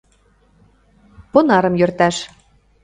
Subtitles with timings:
[1.31, 2.15] —Понарым йӧрташ.